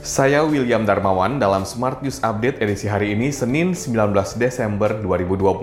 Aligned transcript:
Saya 0.00 0.40
William 0.48 0.88
Darmawan 0.88 1.36
dalam 1.36 1.68
Smart 1.68 2.00
News 2.00 2.24
Update 2.24 2.64
edisi 2.64 2.88
hari 2.88 3.12
ini 3.12 3.28
Senin 3.28 3.76
19 3.76 4.16
Desember 4.40 4.96
2022. 4.96 5.60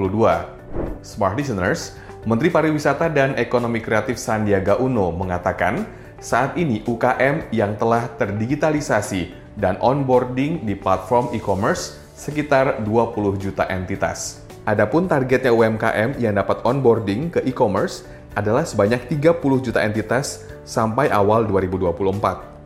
Smart 1.02 1.34
Listeners, 1.34 1.98
Menteri 2.22 2.54
Pariwisata 2.54 3.10
dan 3.10 3.34
Ekonomi 3.34 3.82
Kreatif 3.82 4.22
Sandiaga 4.22 4.78
Uno 4.78 5.10
mengatakan 5.10 5.90
saat 6.22 6.54
ini 6.54 6.86
UKM 6.86 7.50
yang 7.50 7.82
telah 7.82 8.06
terdigitalisasi 8.14 9.34
dan 9.58 9.82
onboarding 9.82 10.62
di 10.62 10.78
platform 10.78 11.34
e-commerce 11.34 11.98
sekitar 12.14 12.86
20 12.86 13.42
juta 13.42 13.66
entitas. 13.74 14.46
Adapun 14.70 15.10
targetnya 15.10 15.50
UMKM 15.50 16.22
yang 16.22 16.38
dapat 16.38 16.62
onboarding 16.62 17.34
ke 17.34 17.42
e-commerce 17.42 18.06
adalah 18.38 18.70
sebanyak 18.70 19.02
30 19.10 19.66
juta 19.66 19.82
entitas 19.82 20.46
sampai 20.62 21.10
awal 21.10 21.42
2024. 21.50 22.57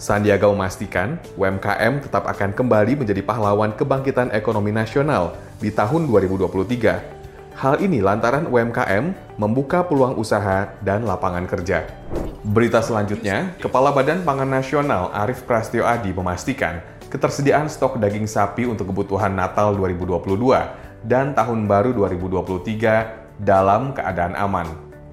Sandiaga 0.00 0.48
memastikan 0.48 1.20
UMKM 1.36 2.00
tetap 2.00 2.24
akan 2.24 2.56
kembali 2.56 3.04
menjadi 3.04 3.20
pahlawan 3.20 3.76
kebangkitan 3.76 4.32
ekonomi 4.32 4.72
nasional 4.72 5.36
di 5.60 5.68
tahun 5.68 6.08
2023. 6.08 7.60
Hal 7.60 7.84
ini 7.84 8.00
lantaran 8.00 8.48
UMKM 8.48 9.36
membuka 9.36 9.84
peluang 9.84 10.16
usaha 10.16 10.72
dan 10.80 11.04
lapangan 11.04 11.44
kerja. 11.44 11.84
Berita 12.40 12.80
selanjutnya, 12.80 13.52
Kepala 13.60 13.92
Badan 13.92 14.24
Pangan 14.24 14.48
Nasional 14.48 15.12
Arief 15.12 15.44
Prastio 15.44 15.84
Adi 15.84 16.16
memastikan 16.16 16.80
ketersediaan 17.12 17.68
stok 17.68 18.00
daging 18.00 18.24
sapi 18.24 18.64
untuk 18.64 18.88
kebutuhan 18.88 19.36
Natal 19.36 19.76
2022 19.76 20.24
dan 21.04 21.36
Tahun 21.36 21.60
Baru 21.68 21.92
2023 21.92 23.36
dalam 23.44 23.92
keadaan 23.92 24.32
aman. 24.32 24.64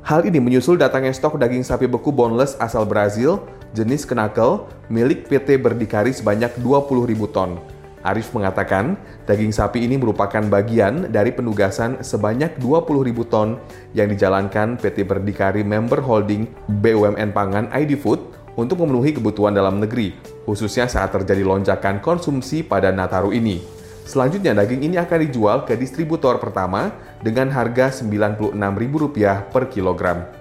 Hal 0.07 0.23
ini 0.23 0.39
menyusul 0.39 0.79
datangnya 0.79 1.11
stok 1.11 1.35
daging 1.35 1.67
sapi 1.67 1.91
beku 1.91 2.15
boneless 2.15 2.55
asal 2.63 2.87
Brazil 2.87 3.43
jenis 3.75 4.07
kenakel 4.07 4.67
milik 4.87 5.27
PT 5.27 5.59
Berdikari 5.59 6.15
sebanyak 6.15 6.55
20.000 6.59 7.35
ton. 7.35 7.59
Arif 8.05 8.31
mengatakan, 8.31 8.95
daging 9.27 9.51
sapi 9.51 9.83
ini 9.83 9.99
merupakan 9.99 10.39
bagian 10.47 11.11
dari 11.11 11.35
penugasan 11.35 11.99
sebanyak 11.99 12.55
20.000 12.61 13.27
ton 13.27 13.59
yang 13.91 14.07
dijalankan 14.07 14.79
PT 14.79 15.03
Berdikari 15.03 15.65
Member 15.65 15.99
Holding 15.99 16.47
BUMN 16.79 17.35
Pangan 17.35 17.67
ID 17.75 17.99
Food 17.99 18.21
untuk 18.55 18.85
memenuhi 18.85 19.11
kebutuhan 19.11 19.51
dalam 19.51 19.83
negeri, 19.83 20.15
khususnya 20.47 20.87
saat 20.87 21.11
terjadi 21.11 21.43
lonjakan 21.43 21.99
konsumsi 21.99 22.63
pada 22.63 22.95
Nataru 22.95 23.35
ini. 23.35 23.59
Selanjutnya, 24.07 24.55
daging 24.55 24.87
ini 24.87 24.95
akan 24.95 25.19
dijual 25.27 25.57
ke 25.67 25.75
distributor 25.75 26.39
pertama 26.39 26.95
dengan 27.19 27.51
harga 27.51 27.91
Rp96.000 27.91 29.51
per 29.51 29.67
kilogram. 29.67 30.36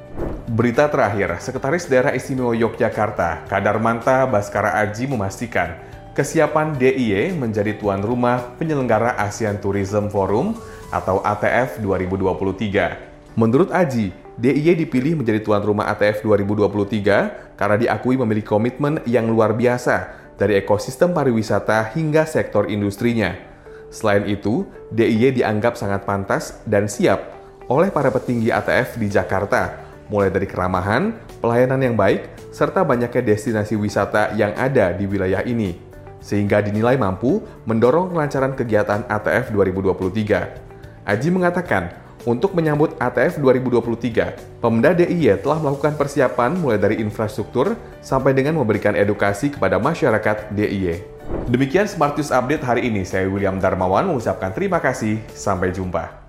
Berita 0.47 0.87
terakhir, 0.87 1.43
Sekretaris 1.43 1.91
Daerah 1.91 2.15
Istimewa 2.15 2.55
Yogyakarta, 2.55 3.51
Kadar 3.51 3.83
Manta 3.83 4.31
Baskara 4.31 4.79
Aji 4.79 5.11
memastikan 5.11 5.75
kesiapan 6.15 6.71
DIY 6.79 7.35
menjadi 7.35 7.75
tuan 7.75 7.99
rumah 7.99 8.55
penyelenggara 8.55 9.19
ASEAN 9.19 9.59
Tourism 9.59 10.07
Forum 10.07 10.55
atau 10.95 11.19
ATF 11.27 11.83
2023. 11.83 13.35
Menurut 13.35 13.75
Aji, 13.75 14.15
DIY 14.39 14.87
dipilih 14.87 15.19
menjadi 15.19 15.43
tuan 15.43 15.67
rumah 15.67 15.91
ATF 15.91 16.23
2023 16.23 17.59
karena 17.59 17.77
diakui 17.83 18.15
memiliki 18.15 18.47
komitmen 18.47 19.03
yang 19.03 19.27
luar 19.27 19.51
biasa 19.51 20.15
dari 20.39 20.63
ekosistem 20.63 21.11
pariwisata 21.11 21.91
hingga 21.99 22.23
sektor 22.23 22.71
industrinya. 22.71 23.35
Selain 23.91 24.23
itu, 24.31 24.63
DIY 24.95 25.43
dianggap 25.43 25.75
sangat 25.75 26.07
pantas 26.07 26.63
dan 26.63 26.87
siap 26.87 27.35
oleh 27.67 27.91
para 27.91 28.15
petinggi 28.15 28.55
ATF 28.55 28.95
di 28.95 29.11
Jakarta 29.11 29.86
mulai 30.09 30.31
dari 30.31 30.47
keramahan, 30.47 31.15
pelayanan 31.43 31.81
yang 31.83 31.97
baik, 31.99 32.27
serta 32.55 32.83
banyaknya 32.87 33.23
destinasi 33.23 33.75
wisata 33.77 34.33
yang 34.39 34.55
ada 34.57 34.95
di 34.95 35.05
wilayah 35.05 35.43
ini, 35.45 35.77
sehingga 36.23 36.63
dinilai 36.63 36.97
mampu 36.97 37.43
mendorong 37.69 38.15
kelancaran 38.15 38.55
kegiatan 38.55 39.05
ATF 39.07 39.53
2023. 39.53 41.07
Aji 41.07 41.29
mengatakan, 41.31 42.07
untuk 42.27 42.59
menyambut 42.59 42.99
ATF 42.99 43.39
2023, 43.39 44.59
Pemda 44.59 44.91
DIY 44.91 45.47
telah 45.47 45.63
melakukan 45.63 45.95
persiapan 45.95 46.59
mulai 46.59 46.75
dari 46.75 46.99
infrastruktur 46.99 47.79
sampai 48.03 48.35
dengan 48.35 48.59
memberikan 48.59 48.99
edukasi 48.99 49.55
kepada 49.55 49.79
masyarakat 49.79 50.51
DIY. 50.51 51.17
Demikian 51.47 51.87
Smart 51.87 52.19
News 52.19 52.35
Update 52.35 52.67
hari 52.67 52.91
ini. 52.91 53.07
Saya 53.07 53.31
William 53.31 53.63
Darmawan 53.63 54.11
mengucapkan 54.11 54.51
terima 54.51 54.83
kasih. 54.83 55.23
Sampai 55.31 55.71
jumpa. 55.71 56.23